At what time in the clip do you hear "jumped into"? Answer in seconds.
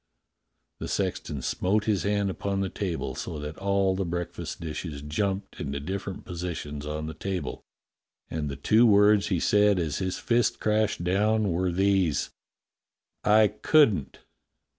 5.03-5.79